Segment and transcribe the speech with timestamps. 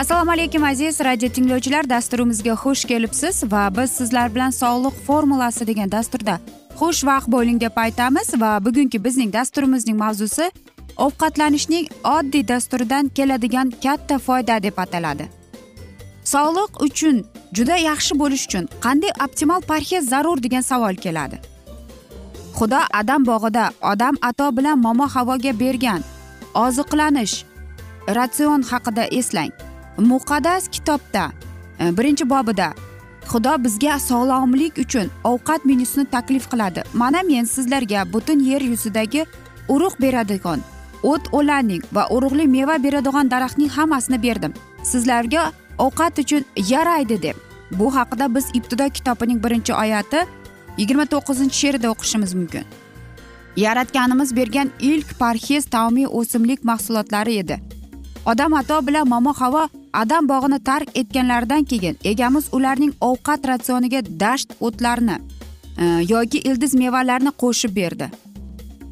[0.00, 1.90] assalomu alaykum aziz radio tinglovchilar.
[1.90, 6.40] Dasturimizga xush kelibsiz va biz sizlar bilan sog'liq formulasi degan dasturda
[6.78, 10.46] xushvaqt bo'ling deb aytamiz va bugungi bizning dasturimizning mavzusi
[10.96, 15.28] ovqatlanishning oddiy dasturidan keladigan katta foyda deb ataladi.
[16.24, 17.16] Sog'liq uchun
[17.52, 21.36] juda yaxshi bo'lish uchun qanday optimal parhez zarur degan savol keladi.
[22.58, 26.02] Xudo adam bog'ida odam ato bilan momo havoga bergan
[26.54, 27.34] oziqlanish
[28.16, 29.52] ratsion haqida eslang.
[30.00, 31.32] Muqaddas kitobda
[31.80, 32.72] e, birinchi bobida
[33.30, 36.82] xudo bizga sog'lomlik uchun ovqat menyusini taklif qiladi.
[36.92, 39.26] Mana men sizlarga butun yer yuzidagi
[39.68, 40.60] urug' beradigan
[41.02, 44.52] o't o'lanning va urug'li meva beradigan daraxtning hammasini berdim.
[44.82, 47.36] Sizlarga ovqat uchun yaraydi deb.
[47.78, 50.20] Bu haqida biz ibtido kitobining birinchi oyati
[50.78, 52.64] yigirma to'qqizinchi she'rida o'qishimiz mumkin.
[53.56, 57.56] Yaratganimiz bergan ilk parhez taomiy o'simlik mahsulotlari edi.
[58.26, 64.50] Odam ato bilan momo havo adam bog'ini tark etganlaridan keyin egamiz ularning ovqat ratsioniga dasht
[64.60, 65.16] o'tlarini
[65.78, 68.10] e, yoki ildiz mevalarni qo'shib berdi.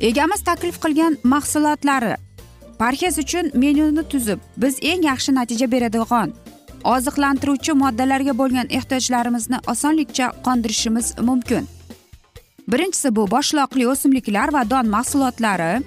[0.01, 2.17] Egamiz taklif qilgan mahsulotlari
[2.79, 6.33] parhez uchun menyuni tuzib biz eng yaxshi natija beradigan
[6.85, 11.69] oziqlantiruvchi moddalarga bo'lgan ehtiyojlarimizni osonlikcha qondirishimiz mumkin.
[12.69, 15.83] Birinchisi bu boshloqli o'simliklar va don mahsulotlari.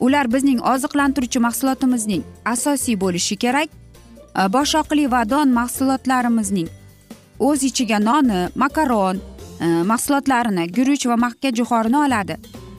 [0.00, 3.79] Ular bizning oziqlantiruvchi mahsulotimizning asosiy bo'lishi kerak.
[4.34, 6.68] Э, boshoqli va don mahsulotlarimizning.
[7.38, 9.20] O'z ichiga noni makaron
[9.60, 12.36] e, mahsulotlarini guruch va makka jo'xorini oladi.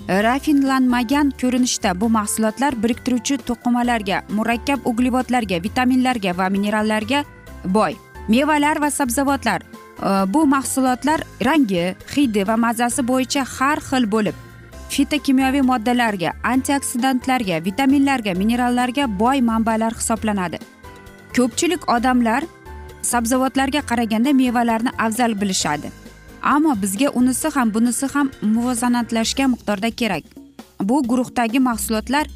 [0.07, 7.23] E, rafinlanmagan ko'rinishda bu mahsulotlar biriktiruvchi to'qimalarga murakkab uglevodlarga vitaminlarga va minerallarga
[7.65, 7.97] boy.
[8.27, 9.61] Mevalar va sabzavotlar.
[9.61, 14.37] E, bu mahsulotlar rangi hidi va mazasi bo'yicha har xil bo'lib
[14.91, 20.59] fitokimyoviy moddalarga antioksidantlarga vitaminlarga minerallarga boy manbalar hisoblanadi.
[21.35, 22.43] Ko'pchilik odamlar
[23.01, 25.91] sabzavotlarga qaraganda mevalarni afzal bilishadi.
[26.41, 30.23] Ammo bizga unisi ham bunisi ham muvozanatlashgan miqdorda kerak.
[30.79, 32.27] Bu guruhdagi mahsulotlar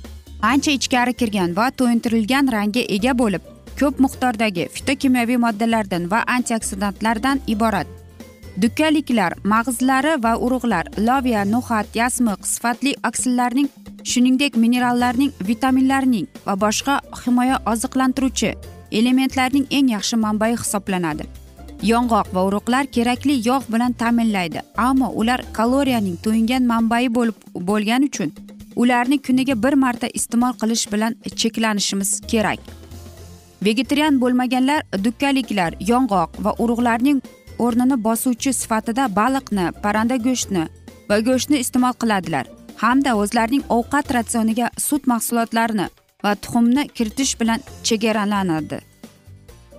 [0.41, 3.41] ancha ichkari kirgan va to'yintirilgan rangga ega bo'lib
[3.79, 7.87] ko'p miqdordagi fitokimyoviy moddalardan va antioksidantlardan iborat.
[8.61, 13.67] Dukkaliklar mag'izlari va urug'lar loviya no'xat yasmiq sifatli oksillarning
[14.11, 16.95] shuningdek minerallarning vitaminlarning va boshqa
[17.25, 18.53] himoya oziqlantiruvchi
[18.91, 21.25] elementlarning eng yaxshi manbai hisoblanadi.
[21.91, 27.37] Yong'oq va urug'lar kerakli yog' bilan ta'minlaydi ammo ular kaloriyaning to'yingan manbai bo'lib
[27.69, 28.31] bo'lgani uchun
[28.75, 32.59] ularni kuniga bir marta iste'mol qilish bilan cheklanishimiz kerak.
[33.65, 37.21] Vegetarian bo'lmaganlar dukkaliklar yong'oq va urug'larning
[37.59, 40.63] o'rnini bosuvchi sifatida baliqni parranda go'shtni
[41.09, 42.45] va go'shtni iste'mol qiladilar
[42.83, 45.87] hamda o'zlarining ovqat ratsioniga sut mahsulotlarini
[46.25, 48.79] va tuxumni kiritish bilan chegaralanadi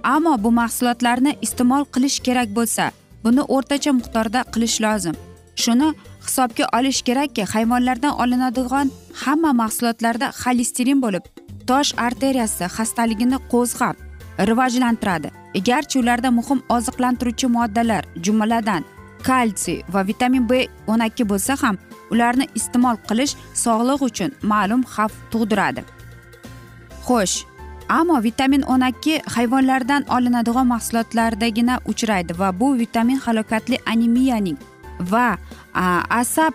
[0.06, 2.84] ammo bu mahsulotlarni iste'mol qilish kerak bo'lsa
[3.25, 5.16] buni o'rtacha miqdorda qilish lozim.
[5.62, 5.88] Shuni
[6.26, 8.90] hisobga olish kerakki hayvonlardan olinadigan
[9.22, 11.25] hamma mahsulotlarda xolesterin bo'lib
[11.69, 13.96] tosh arteriyasi xastaligini qo'zg'ab
[14.50, 15.28] rivojlantiradi.
[15.69, 18.82] Garchi ularda muhim oziqlantiruvchi moddalar jumladan
[19.28, 20.52] kalsiy va vitamin b
[20.93, 21.76] o'n ikki bo'lsa ham
[22.12, 25.95] ularni iste'mol qilish sog'liq uchun ma'lum xavf tug'diradi.
[27.06, 27.37] Xo'sh
[27.99, 34.58] ammo vitamin o'n ikki hayvonlardan olinadigan mahsulotlardagina uchraydi va bu vitamin halokatli anemiyaning
[35.12, 35.29] va
[36.20, 36.55] asab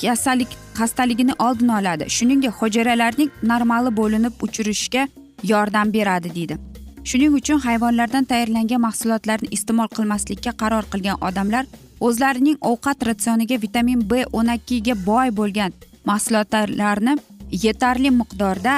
[0.00, 0.48] kasallik
[0.78, 2.04] xastaligini oldini oladi.
[2.16, 5.08] Shuningdek hujayralarning normali bo'linib uchirishga
[5.42, 6.58] yordam beradi deydi.
[7.04, 11.64] Shuning uchun hayvonlardan tayyorlangan mahsulotlarni iste'mol qilmaslikka qaror qilgan odamlar
[12.06, 15.72] o'zlarining ovqat ratsioniga vitamin b o'n ikkiga boy bo'lgan
[16.10, 17.14] mahsulotlarni
[17.64, 18.74] yetarli miqdorda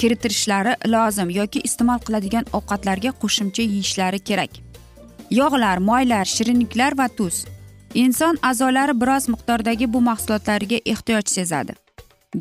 [0.00, 4.52] kiritishlari lozim yoki iste'mol qiladigan ovqatlarga qo'shimcha yeyishlari kerak.
[5.30, 7.44] Yog'lar moylar shirinliklar va tuz.
[7.94, 11.72] Inson a'zolari biroz miqdordagi bu mahsulotlarga ehtiyoj sezadi.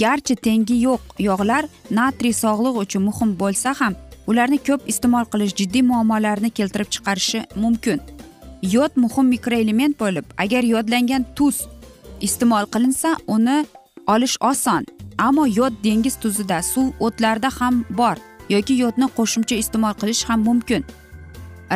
[0.03, 1.67] Garchi tengi yo'q yog'lar
[1.99, 3.93] natriy sog'liq uchun muhim bo'lsa ham
[4.27, 8.01] ularni ko'p iste'mol qilish jiddiy muammolarni keltirib chiqarishi mumkin.
[8.75, 11.61] Yod muhim mikroelement bo'lib agar yodlangan tuz
[12.27, 13.57] iste'mol qilinsa uni
[14.07, 14.85] olish oson.
[15.17, 18.17] Ammo yod dengiz tuzida suv o'tlarda ham bor
[18.49, 20.83] yoki yodni qo'shimcha iste'mol qilish ham mumkin.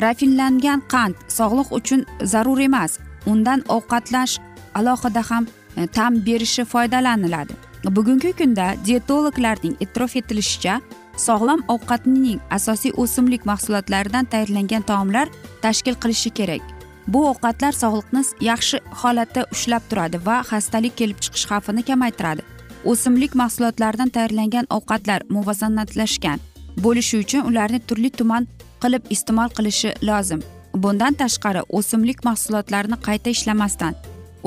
[0.04, 3.00] Rafinlangan qand sog'liq uchun zarur emas
[3.32, 4.38] undan ovqatlash
[4.80, 5.48] alohida ham
[5.78, 7.54] e, ta'm berishi foydalaniladi.
[7.98, 10.80] Bugungi kunda dietologlarning e'tirof etilishicha
[11.28, 15.28] sog'lom ovqatning asosiy o'simlik mahsulotlaridan tayyorlangan taomlar
[15.62, 16.64] tashkil qilishi kerak.
[17.08, 22.47] Bu ovqatlar sog'liqni yaxshi holatda ushlab turadi va xastalik kelib chiqish xavfini kamaytiradi.
[22.92, 26.40] O'simlik mahsulotlaridan tayyorlangan ovqatlar muvozanatlashgan
[26.84, 28.48] bo'lishi uchun ularni turli tuman
[28.84, 30.42] qilib iste'mol qilishi lozim.
[30.84, 33.94] Bundan tashqari o'simlik mahsulotlarini qayta ishlamasdan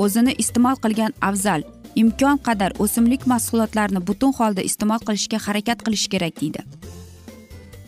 [0.03, 1.61] o'zini iste'mol qilgan afzal
[2.01, 6.61] imkon qadar o'simlik mahsulotlarini butun holda iste'mol qilishga harakat qilish kerak deydi.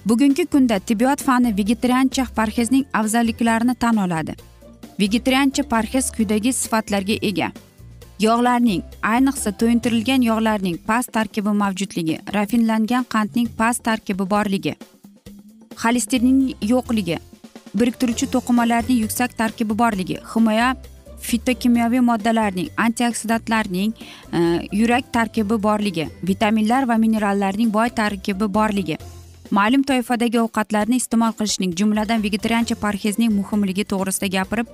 [0.06, 4.34] Bugungi kunda tibbiyot fani vegetariancha parhezning afzalliklarini tan oladi.
[5.00, 7.52] Vegetariancha parhez quyidagi sifatlarga ega.
[8.20, 14.74] Yog'larning ayniqsa to'yintirilgan yog'larning past tarkibi mavjudligi rafinlangan qandning past tarkibi borligi
[15.84, 17.18] xolesterinning yo'qligi
[17.80, 20.76] biriktiruvchi to'qimalarning yuksak tarkibi borligi himoya
[21.24, 23.94] fitokimyoviy moddalarning antioksidantlarning
[24.34, 24.40] e,
[24.72, 28.98] yurak tarkibi borligi vitaminlar va minerallarning boy tarkibi borligi.
[29.52, 34.68] Ma'lum toifadagi ovqatlarni iste'mol qilishning jumladan vegetariancha parhezning muhimligi to'g'risida gapirib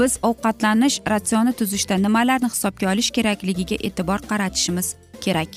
[0.00, 4.94] biz ovqatlanish ratsioni tuzishda nimalarni hisobga olish kerakligiga e'tibor qaratishimiz
[5.24, 5.48] kerak.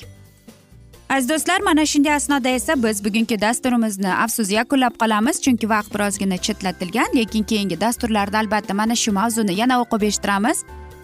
[1.10, 6.38] Aziz do'stlar mana shunday asnoda esa biz bugungi dasturimizni afsus yakunlab qolamiz chunki vaqt birozgina
[6.38, 10.58] chetlatilgan lekin keyingi dasturlarda albatta mana shu mavzuni yana o'qib eshittiramiz.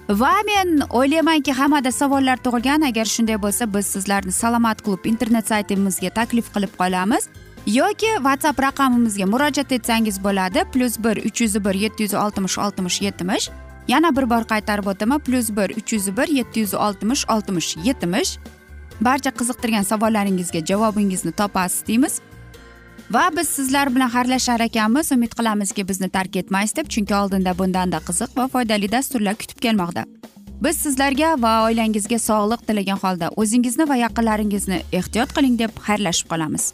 [0.10, 6.10] Va men o'ylaymanki hammada savollar tug'ilgan agar shunday bo'lsa biz sizlarni salomat klub internet saytimizga
[6.20, 7.30] taklif qilib qolamiz.
[7.66, 10.64] Yoki whatsapp raqamimizga murojaat etsangiz bo'ladi.
[10.74, 13.50] Plyus bir uch yuz bir yetti yuz oltmish oltmish yetmish.
[13.88, 15.20] Yana bir bor qaytarib o'taman.
[15.20, 18.38] Plyus bir uch yuz bir yetti yuz oltmish oltmish yetmish.
[19.02, 22.22] Barcha qiziqtirgan savollaringizga javobingizni topasiz deymiz.
[23.12, 25.12] Va biz sizlar bilan xayrlashar ekanmiz.
[25.12, 30.06] Umid qilamizki bizni tark etmaysiz deb chunki oldinda bundanda qiziq va foydali dasturlar kutib kelmoqda.
[30.64, 36.74] Biz sizlarga va oilangizga sog'liq tilagan holda o'zingizni va yaqinlaringizni ehtiyot qiling deb xayrlashib qolamiz.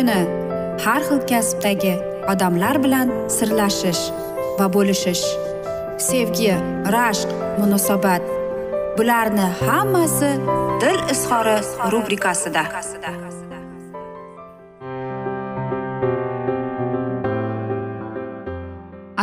[0.00, 0.20] Kuni
[0.84, 1.94] har xil kasbdagi
[2.32, 4.02] odamlar bilan sirlashish
[4.58, 5.24] va bo'lishish
[6.08, 6.54] sevgi
[6.94, 8.22] rashq munosabat
[8.98, 10.30] bularni hammasi
[10.82, 11.58] dil izhori
[11.92, 12.62] rubrikasida.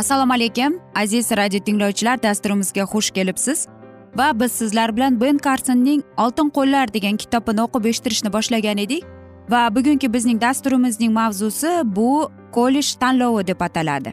[0.00, 3.66] Assalomu alaykum aziz radio tinglovchilar dasturimizga xush kelibsiz
[4.18, 9.17] va biz sizlar bilan ben karsonning oltin qo'llar degan kitobini o'qib eshittirishni boshlagan edik.
[9.50, 14.12] Va bugungi bizning dasturimizning mavzusi bu kollej tanlovi deb ataladi.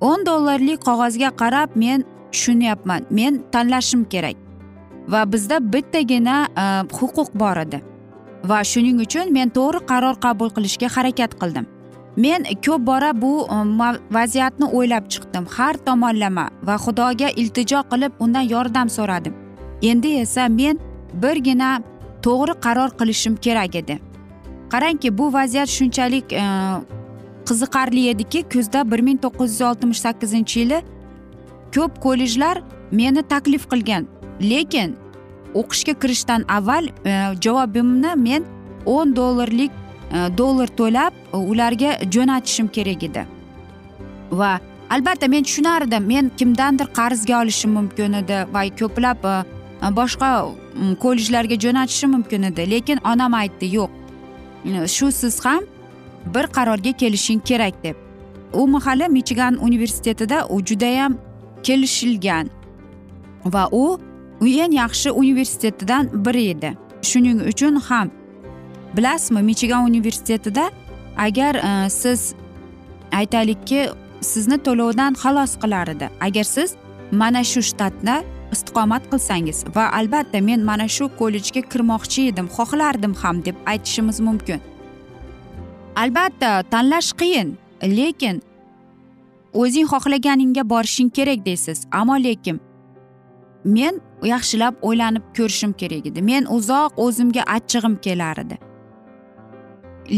[0.00, 4.36] O'n dollarlik qog'ozga qarab men tushunyapman men tanlashim kerak.
[5.08, 6.64] Va bizda bittagina e,
[6.98, 7.82] huquq bor edi.
[8.44, 11.66] Va shuning uchun men to'g'ri qaror qabul qilishga harakat qildim.
[12.16, 13.56] Men ko'p bora bu e,
[14.18, 15.44] vaziyatni o'ylab chiqdim.
[15.56, 19.34] Har tomonlama va xudoga iltijo qilib undan yordam so'radim.
[19.82, 20.78] Endi esa men
[21.22, 21.70] birgina
[22.22, 24.07] to'g'ri qaror qilishim kerak edi.
[24.72, 26.44] Qarangki bu vaziyat shunchalik e,
[27.48, 30.78] qiziqarli ediki kuzda bir ming to'qqiz yuz oltmish sakkizinchi yili
[31.74, 34.06] ko'p kollejlar meni taklif qilgan.
[34.50, 34.96] Lekin
[35.54, 37.12] o'qishga kirishdan avval e,
[37.44, 38.44] javobimni men
[38.86, 39.70] o'n dollarlik
[40.12, 43.26] e, dollar to'lab ularga jo'natishim kerak edi.
[44.30, 44.60] Va
[44.90, 49.24] albatta men tushunardim men kimdandir qarzga olishim mumkin edi va ko'plab
[50.00, 50.30] boshqa
[51.02, 52.70] kollejlarga jo'natishim mumkin edi.
[52.70, 54.07] Lekin onam aytdi yo'q
[54.86, 55.62] shu siz ham
[56.34, 57.96] bir qarorga kelishing kerak deb.
[58.52, 61.18] U mahali michigan universitetida u judayam
[61.62, 62.50] kelishilgan
[63.44, 63.98] va u
[64.40, 66.76] eng yaxshi universitetidan biri edi.
[67.02, 68.10] Shuning uchun ham
[68.96, 70.70] bilasizmi michigan universitetida
[71.16, 72.34] agar e, siz
[73.12, 73.88] aytaylikki
[74.20, 76.08] sizni to'lovdan xalos qilar edi.
[76.20, 76.74] Agar siz
[77.10, 78.24] mana shu shtatda
[78.58, 84.60] istiqomat qilsangiz va albatta men mana shu kollejga kirmoqchi edim xohlardim ham deb aytishimiz mumkin.
[86.02, 87.48] Albatta tanlash qiyin
[87.98, 88.36] lekin
[89.62, 91.78] o'zing xohlaganingga borishing kerak deysiz.
[92.00, 92.60] Ammo lekin
[93.64, 94.00] men
[94.32, 96.22] yaxshilab o'ylanib ko'rishim kerak edi.
[96.22, 98.58] Men uzoq o'zimga achchig'im kelar edi.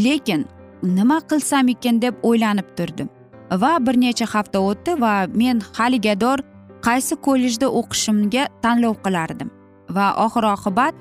[0.05, 0.45] Lekin
[0.83, 3.09] nima qilsam ekan deb o'ylanib turdim.
[3.51, 6.39] Va bir necha hafta o'tdi va men haligador
[6.87, 9.49] qaysi kollejda o'qishimga tanlov qilardim.
[9.95, 10.95] Va oxir oqibat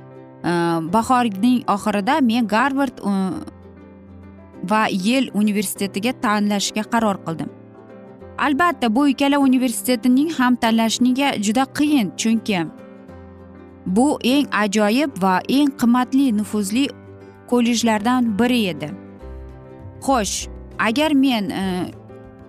[0.50, 0.52] e,
[0.94, 3.12] bahorning oxirida men garvard e,
[4.70, 7.50] va yel universitetiga tanlashga qaror qildim.
[8.46, 12.64] Albatta bu ikkala universitetining ham tanlashiga juda qiyin chunki
[13.86, 16.88] bu eng ajoyib va eng qimmatli nufuzli
[17.50, 18.90] kollejlardan biri edi.
[20.04, 21.62] Xo'sh agar men e,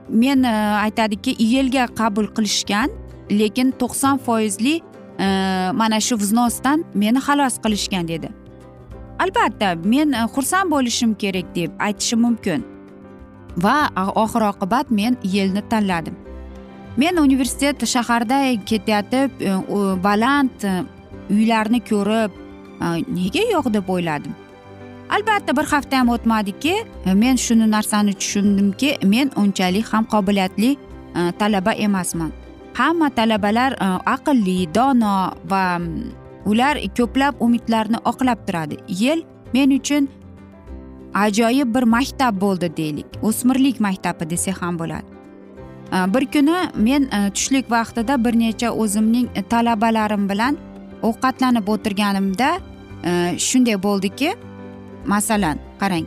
[0.10, 3.01] men e, aytadiki yelga qabul qilishgan
[3.32, 4.76] lekin to'qson foizli
[5.20, 5.26] e,
[5.74, 8.30] mana shu vznosdan meni xalos qilishgan dedi.
[9.24, 12.66] Albatta men e, xursand bo'lishim kerak deb aytishim mumkin.
[13.64, 13.78] Va
[14.24, 16.16] oxir oqibat men yelni tanladim.
[16.98, 18.38] Men universitet shaharda
[18.70, 19.52] ketayotib e,
[20.04, 20.68] baland
[21.30, 22.32] uylarni ko'rib
[23.18, 24.36] nega yo'q deb o'yladim.
[25.16, 26.76] Albatta bir hafta ham o'tmadiki
[27.24, 30.78] men shuni narsani tushundimki men unchalik ham qobiliyatli
[31.40, 32.32] talaba emasman.
[32.74, 35.80] Hamma talabalar e, aqlli dono va
[36.46, 38.78] ular ko'plab umidlarni oqlab turadi.
[38.88, 39.24] Yil
[39.54, 40.10] men uchun
[41.14, 43.08] ajoyib bir maktab bo'ldi deylik.
[43.22, 45.08] O'smirlik maktabi desak ham bo'ladi.
[45.94, 50.58] E, bir kuni men e, tushlik vaqtida bir necha o'zimning talabalarim bilan
[51.02, 52.50] ovqatlanib o'tirganimda
[53.42, 54.36] shunday bo'ldiki
[55.06, 56.06] masalan qarang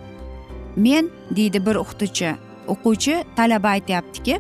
[0.77, 2.35] men deydi bir o'qituvchi
[2.73, 4.39] o'quvchi talaba aytyaptiki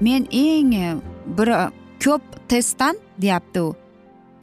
[0.00, 0.94] men eng e,
[1.38, 1.70] bir e,
[2.04, 3.74] ko'p testdan deyapti u.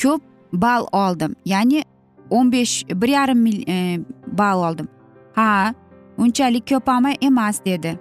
[0.01, 0.21] Ko'p
[0.53, 1.35] ball oldim.
[1.45, 1.83] Ya'ni
[2.29, 4.87] o'n besh bir yarim mil e, ball oldim.
[5.35, 5.73] Ha
[6.17, 7.99] unchalik ko'p ham emas dedi.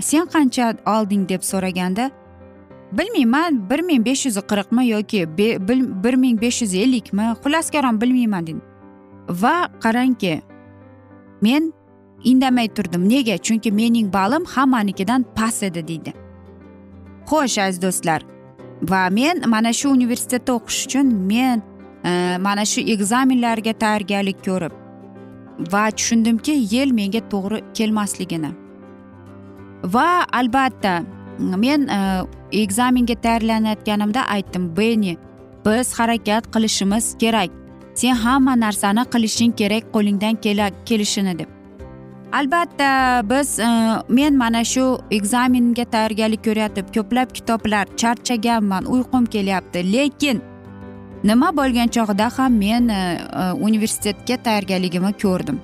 [0.00, 2.10] Sen qancha olding deb so'raganda
[2.92, 5.38] bilmayman bir ming besh yuz qirqmi yoki
[6.04, 8.60] bir ming besh yuz ellikmi xullas bilmayman dedi.
[9.28, 10.42] Va qarangki
[11.42, 11.72] men
[12.24, 13.08] indamay turdim.
[13.08, 13.38] Nega?
[13.38, 16.27] Chunki mening balim hammanikidan past edi deydi.
[17.28, 18.20] Xo'sh aziz do'stlar.
[18.90, 21.62] Va men mana shu universitetda o'qish uchun men
[22.04, 22.10] e,
[22.46, 24.74] mana shu ekzamenlarga tayyorgarlik ko'rib
[25.72, 28.50] va tushundimki yil menga to'g'ri kelmasligini.
[29.94, 30.94] Va albatta
[31.64, 32.00] men e,
[32.64, 35.16] ekzamenga tayyorlanayotganimda aytdim beni
[35.66, 37.50] biz harakat qilishimiz kerak.
[37.94, 40.34] Sen hamma narsani qilishing kerak qo'lingdan
[40.88, 41.57] kelishini deb.
[42.32, 43.68] Albatta biz e,
[44.08, 49.92] men mana shu ekzaminga tayyorgarlik ko'rayotib ko'plab kitoblar charchaganman uyqum kelyapti.
[49.92, 50.42] Lekin
[51.24, 53.00] nima bo'lgan chog'ida ham men e,
[53.42, 55.60] e, universitetga tayyorgarligimni ko'rdim.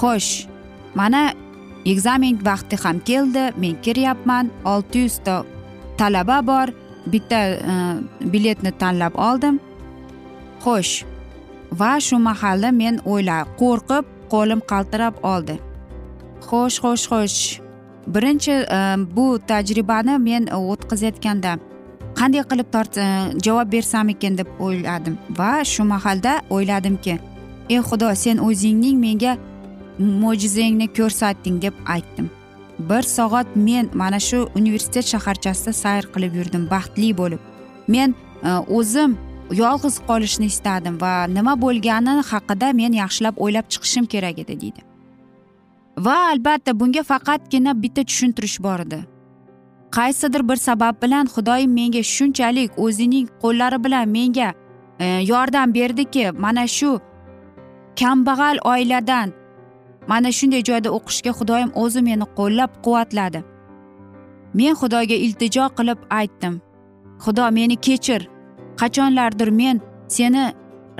[0.00, 0.46] Xo'sh
[0.94, 1.22] mana
[1.92, 4.50] ekzamen vaqti ham keldi men kiryapman.
[4.64, 5.44] Olti yuzta
[5.98, 6.68] talaba bor
[7.06, 7.40] bitta
[7.72, 7.74] e,
[8.32, 9.60] biletni tanlab oldim.
[10.64, 11.04] Xo'sh
[11.80, 15.58] va shu mahalda men o'yla qo'rqib qo'lim qaltirab oldi.
[16.54, 17.60] Xo'sh xo'sh xo'sh.
[18.14, 18.78] Birinchi e,
[19.16, 21.52] bu tajribani men e, o'tkazayotganda
[22.18, 23.06] qanday qilib e,
[23.46, 25.18] javob bersam ekan deb o'yladim.
[25.38, 27.18] Va shu mahalda o'yladimki
[27.74, 29.32] ey xudo sen o'zingning menga
[30.22, 32.30] mo'jizangni ko'rsatding deb aytdim.
[32.90, 37.42] Bir soat men mana shu universitet shaharchasida sayr qilib yurdim baxtli bo'lib.
[37.88, 38.14] Men
[38.78, 39.10] o'zim
[39.62, 44.93] yolg'iz qolishni istadim va nima bo'lgani haqida men yaxshilab o'ylab chiqishim kerak edi deydi.
[45.96, 49.04] Va albatta bunga faqatgina bitta tushuntirish bor edi.
[49.96, 54.54] Qaysidir bir sabab bilan xudoyim menga shunchalik o'zining qo'llari bilan menga
[54.98, 57.00] e, yordam berdiki mana shu
[58.00, 59.32] kambag'al oiladan
[60.08, 63.40] mana shunday joyda o'qishga xudoyim o'zi meni qo'llab quvvatladi.
[64.54, 66.54] Men xudoga iltijo qilib aytdim.
[67.24, 68.28] Xudo meni kechir.
[68.80, 70.44] Qachonlardir men seni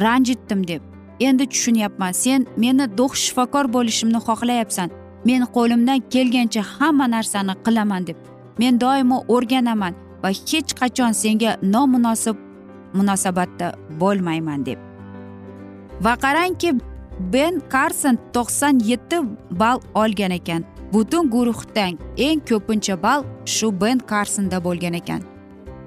[0.04, 0.93] ranjitdim deb.
[1.20, 4.90] Endi tushunyapman sen meni dog' shifokor bo'lishimni xohlayapsan.
[5.24, 8.16] Men qo'limdan kelgancha hamma narsani qilaman deb.
[8.58, 12.36] Men doimo o'rganaman va hech qachon senga nomunosib
[12.94, 14.78] munosabatda bo'lmayman deb.
[16.04, 16.70] Va qarangki
[17.32, 19.16] ben karson to'qson yetti
[19.50, 20.64] ball olgan ekan.
[20.92, 23.22] Butun guruhdan eng ko'pincha ball
[23.54, 25.33] shu ben karsonda bo'lgan ekan.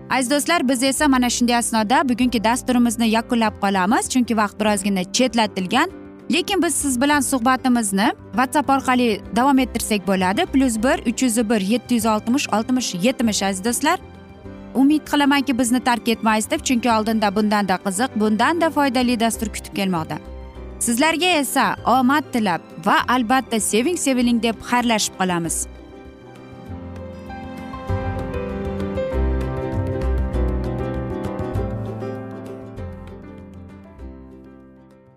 [0.09, 4.09] Aziz do'stlar biz esa mana shunday asnoda bugungi dasturimizni yakunlab qolamiz.
[4.09, 5.89] Chunki vaqt birozgina chetlatilgan.
[6.31, 10.45] Lekin biz siz bilan suhbatimizni whatsapp orqali davom ettirsak bo'ladi.
[10.45, 13.99] Plyus bir uch yuz bir yetti yuz oltmish oltmish yetmish aziz do'stlar.
[14.75, 20.17] Umid qilamanki bizni tark etmaysiz deb chunki oldinda bundanda qiziq bundanda foydali dastur kutib kelmoqda.
[20.79, 25.67] Sizlarga esa omad tilab va albatta seving seviling deb xayrlashib qolamiz.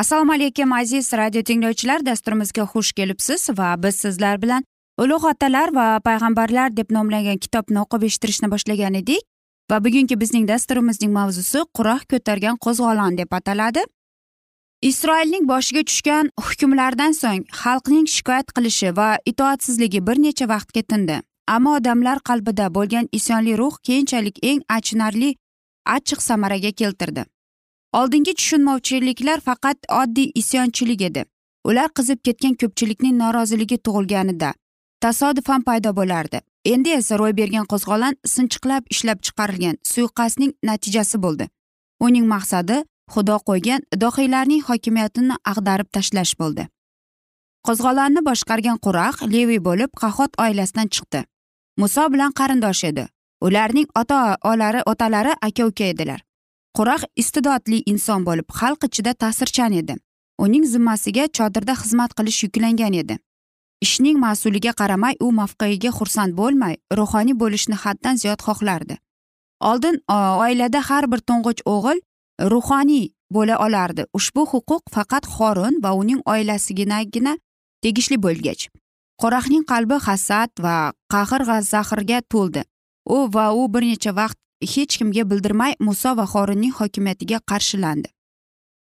[0.00, 2.06] Assalomu alaykum aziz radio tinglovchilar.
[2.06, 4.64] Dasturimizga xush kelibsiz va biz sizlar bilan
[5.02, 9.20] ulug' otalar va payg'ambarlar deb nomlangan kitobni o'qib eshittirishni boshlagan edik.
[9.70, 13.82] Va bugungi bizning dasturimizning mavzusi quroq ko'targan qo'zg'olon deb ataladi.
[14.90, 21.18] Isroilning boshiga tushgan hukmlardan so'ng xalqning shikoyat qilishi va itoatsizligi bir necha vaqtga tindi.
[21.56, 25.30] Ammo odamlar qalbida bo'lgan isyonli ruh keyinchalik eng achinarli
[25.96, 27.24] achchiq samaraga keltirdi.
[27.92, 31.24] Oldingi tushunmovchiliklar faqat oddiy isyonchilik edi.
[31.64, 34.52] Ular qizib ketgan ko'pchilikning noroziligi tug'ilganida
[35.00, 36.40] tasodifan paydo bo'lardi.
[36.64, 41.48] Endi esa ro'y bergan qo'zg'olon sinchiqlab ishlab chiqarilgan suiqasdning natijasi bo'ldi.
[42.06, 42.76] Uning maqsadi
[43.14, 46.68] xudo qo'ygan dohiylarning hokimiyatini ag'darib tashlash bo'ldi.
[47.66, 51.24] Qo'zg'olonni boshqargan quraq levi bo'lib qahot oilasidan chiqdi.
[51.80, 53.04] Muso bilan qarindosh edi.
[53.46, 56.20] Ularning ota olari otalari aka uka edilar.
[56.76, 59.94] Quraq iste'dodli inson bo'lib xalq ichida ta'sirchan edi.
[60.44, 63.18] Uning zimmasiga chodirda xizmat qilish yuklangan edi.
[63.86, 68.96] Ishning mas'uliga qaramay u mavqeiga xursand bo'lmay ruhoniy bo'lishni haddan ziyod xohlardi.
[69.70, 71.98] Oldin oilada har bir to'ng'ich o'g'il
[72.52, 74.02] ruhoniy bo'la olardi.
[74.18, 77.32] Ushbu huquq faqat xorin va uning oilasiginagina
[77.82, 78.62] tegishli bo'lgach
[79.20, 80.76] qorahning qalbi hasad va
[81.12, 82.62] qahr zahrga to'ldi.
[83.16, 88.08] U va u bir necha vaqt hech kimga bildirmay muso va xorinning hokimiyatiga qarshilandi.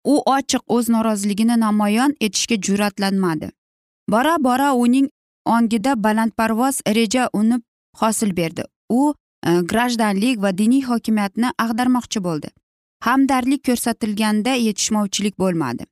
[0.04, 3.52] U ochiq o'z noroziligini namoyon etishga jur'atlanmadi.
[4.08, 5.08] Bora bora uning
[5.46, 7.62] ongida balandparvoz reja unib
[8.00, 8.64] hosil berdi.
[8.90, 12.52] U e, grajdanlik va diniy hokimiyatni ag'darmoqchi bo'ldi.
[13.08, 15.88] Hamdardlik ko'rsatilganda yetishmovchilik bo'lmadi.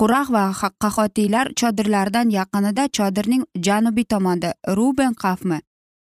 [0.00, 0.44] Quraq va
[0.84, 5.60] qahotiylar chodirlaridan yaqinida chodirning janubiy tomonida ruben qafmi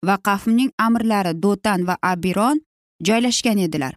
[0.08, 2.60] va qafmning amirlari do'tan va abiron
[3.08, 3.96] joylashgan edilar.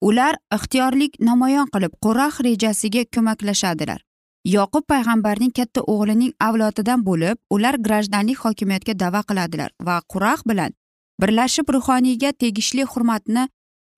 [0.00, 4.00] Ular ixtiyorlik namoyon qilib quraq rejasiga ko'maklashadilar.
[4.44, 10.74] Yoqub payg'ambarning katta o'g'lining avlodidan bo'lib ular grajdanlik hokimiyatga da'vo qiladilar va quraq bilan
[11.20, 13.44] birlashib ruhoniyga tegishli hurmatni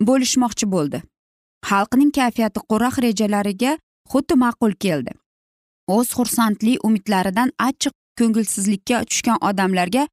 [0.08, 1.02] bo'lishmoqchi bo'ldi.
[1.68, 3.72] Xalqning kayfiyati quraq rejalariga
[4.12, 5.12] xuddi ma'qul keldi.
[5.96, 10.04] O'z xursandli umidlaridan achchiq ko'ngilsizlikka tushgan odamlarga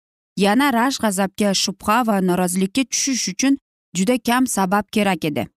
[0.45, 3.57] yana rash g'azabga shubha va norozilikka tushish uchun
[3.95, 5.47] juda kam sabab kerak edi.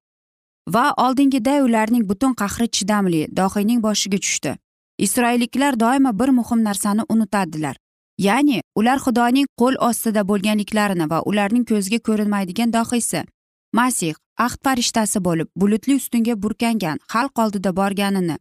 [0.69, 4.57] Va oldingiday ularning butun qahri chidamli dohiyning boshiga tushdi.
[4.99, 7.77] Isroilliklar doimo bir muhim narsani unutadilar.
[8.19, 13.25] Ya'ni ular xudoning qo'l ostida bo'lganliklarini va ularning ko'zga ko'rinmaydigan dohiysi
[13.73, 18.37] masih ahd farishtasi bo'lib bulutli ustunga burkangan xalq oldida borganini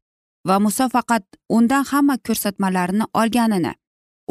[0.48, 3.74] va muso faqat undan hamma ko'rsatmalarini olganini.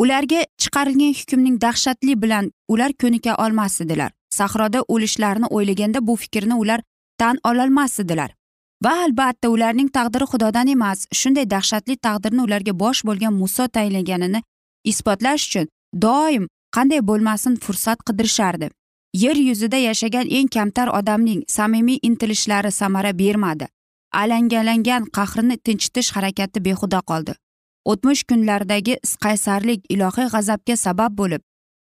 [0.02, 4.12] Ularga chiqarilgan hukmning dahshatli bilan ular ko'nika olmas edilar.
[4.38, 6.80] Sahroda o'lishlarini o'ylaganda bu fikrni ular
[7.20, 8.30] tan ololmas edilar
[8.84, 14.40] va albatta ularning taqdiri xudodan emas shunday dahshatli taqdirni ularga bosh bo'lgan muso tayinlaganini
[14.92, 15.66] isbotlash uchun
[16.06, 16.44] doim
[16.76, 18.70] qanday bo'lmasin fursat qidirishardi.
[19.22, 23.66] Yer yuzida yashagan eng kamtar odamning samimiy intilishlari samara bermadi.
[24.12, 27.32] Alangalangan qahrini tinchitish harakati behuda qoldi.
[27.84, 31.42] O'tmish kunlardagi qaysarlik ilohiy g'azabga sabab bo'lib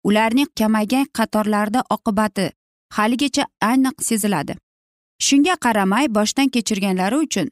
[0.09, 2.51] ularning kamaygan qatorlarida oqibati
[2.97, 4.55] haligacha aniq seziladi.
[5.27, 7.49] Shunga qaramay boshdan kechirganlari uchun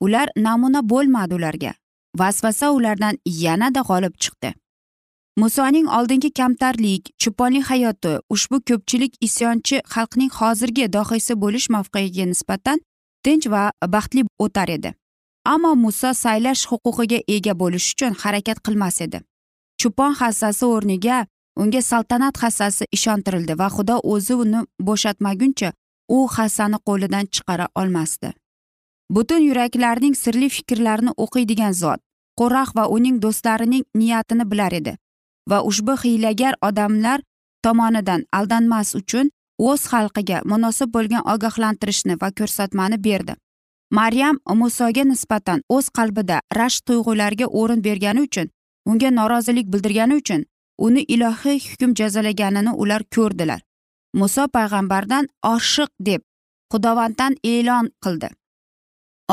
[0.00, 1.72] ular namuna bo'lmadi ularga.
[2.18, 4.54] Vasvasa ulardan yanada g'olib chiqdi.
[5.36, 12.78] Musoning oldingi kamtarlik cho'ponlik hayoti ushbu ko'pchilik isyonchi xalqning hozirgi dohiysi bo'lish mavqeiga nisbatan
[13.24, 13.64] tinch va
[13.94, 14.94] baxtli o'tar edi.
[15.52, 19.18] Ammo muso saylash huquqiga ega bo'lish uchun harakat qilmas edi.
[19.80, 21.18] Cho'pon hassasi o'rniga
[21.62, 25.72] unga saltanat hassasi ishontirildi va xudo o'zi uni bo'shatmaguncha
[26.16, 28.32] u hassani qo'lidan chiqara olmasdi.
[29.10, 32.00] Butun yuraklarning sirli fikrlarini o'qiydigan zot
[32.40, 34.96] qo'rax va uning do'stlarining niyatini bilar edi
[35.50, 37.20] va ushbu hiylagar odamlar
[37.64, 39.30] tomonidan aldanmas uchun
[39.68, 43.34] o'z xalqiga munosib bo'lgan ogohlantirishni va ko'rsatmani berdi.
[43.90, 48.50] Maryam musoga nisbatan o'z qalbida rashk tuyg'ulariga o'rin bergani uchun
[48.90, 50.44] unga norozilik bildirgani uchun
[50.78, 53.60] uni ilohiy hukm jazolaganini ular ko'rdilar.
[54.14, 56.22] Muso payg'ambardan oshiq deb
[56.72, 58.28] xudovanddan e'lon qildi.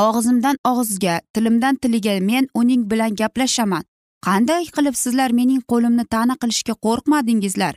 [0.06, 3.84] Og'zimdan og'izga tilimdan tiliga men uning bilan gaplashaman.
[4.26, 7.74] Qanday qilib sizlar mening qo'limni ta'na qilishga qo'rqmadingizlar?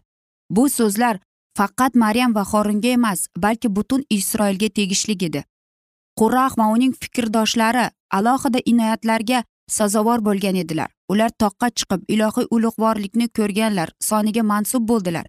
[0.49, 1.19] Bu so'zlar
[1.58, 5.43] faqat maryam va xoringa emas balki butun isroilga tegishli edi.
[6.19, 7.86] Quraq va uning fikrdoshlari
[8.17, 9.43] alohida inoyatlarga
[9.77, 10.89] sazovor bo'lgan edilar.
[11.12, 15.26] Ular toqqa chiqib ilohiy ulug'vorlikni ko'rganlar soniga mansub bo'ldilar.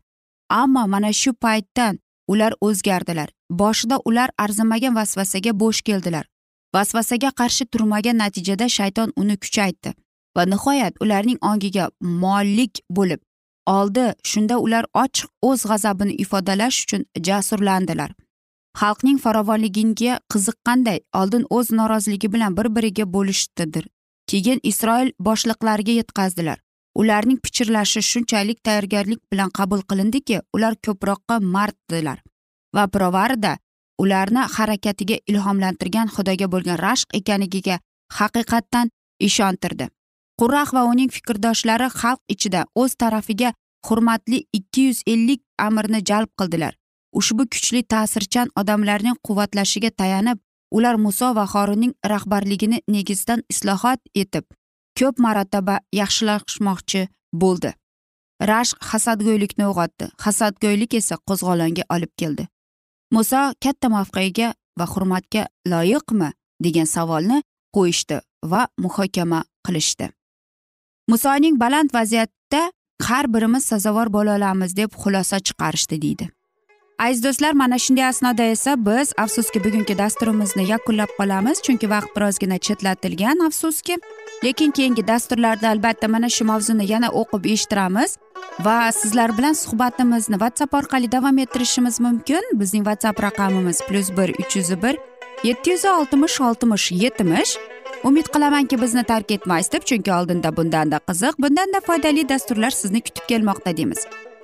[0.63, 1.99] Ammo mana shu paytdan
[2.33, 3.29] ular o'zgardilar.
[3.51, 6.25] Boshida ular arzimagan vasvasaga bo'sh keldilar.
[6.75, 9.95] Vasvasaga qarshi turmagan natijada shayton uni kuchaytdi.
[10.37, 11.91] Va nihoyat ularning ongiga
[12.25, 13.21] mollik bo'lib
[13.69, 18.11] oldi shunda ular ochiq o'z g'azabini ifodalash uchun jasurlandilar.
[18.81, 23.85] Xalqning farovonligiga qiziqqanday oldin o'z noroziligi bilan bir biriga bo'lishdidir.
[24.31, 26.59] Keyin isroil boshliqlariga yetkazdilar.
[27.01, 32.19] Ularning pichirlashi shunchalik tayyorgarlik bilan qabul qilindiki ular ko'proqqa marddilar.
[32.75, 33.53] Va pirovarida
[34.03, 37.79] ularni harakatiga ilhomlantirgan xudoga bo'lgan rashq ekanligiga
[38.19, 38.91] haqiqatdan
[39.29, 39.89] ishontirdi.
[40.41, 43.53] Qurrah va uning fikrdoshlari xalq ichida o'z tarafiga
[43.87, 46.75] hurmatli ikki yuz ellik amirni jalb qildilar.
[47.19, 50.39] Ushbu kuchli ta'sirchan odamlarning quvvatlashiga tayanib
[50.77, 54.45] ular muso va xorinning rahbarligini negizdan islohot etib
[54.99, 57.03] ko'p marotaba yaxshilashmoqchi
[57.43, 57.71] bo'ldi.
[58.51, 60.11] Rashq hasadgo'ylikni uyg'otdi.
[60.25, 62.49] Hasadgo'ylik esa qo'zg'olonga olib keldi.
[63.15, 66.31] Muso katta mavqega va hurmatga loyiqmi?
[66.65, 67.43] degan savolni
[67.77, 68.21] qo'yishdi
[68.53, 70.11] va muhokama qilishdi.
[71.11, 72.63] Musoning baland vaziyatda
[73.09, 76.29] har birimiz sazovor bo'la olamiz deb xulosa chiqarishdi deydi.
[76.99, 82.59] Aziz do'stlar mana shunday asnoda esa biz afsuski bugungi dasturimizni yakunlab qolamiz chunki vaqt birozgina
[82.59, 83.97] chetlatilgan afsuski.
[84.45, 88.17] Lekin keyingi dasturlarda albatta mana shu mavzuni yana o'qib eshittiramiz
[88.67, 92.43] va sizlar bilan suhbatimizni whatsapp orqali davom ettirishimiz mumkin.
[92.61, 94.95] Bizning whatsapp raqamimiz plyus bir uch yuz bir
[95.45, 97.57] yetti yuz oltmish oltmish yetmish.
[98.05, 103.25] Umid qilamanki bizni tark etmaysiz deb chunki oldinda bundanda qiziq bundanda foydali dasturlar sizni kutib
[103.29, 104.07] kelmoqda deymiz.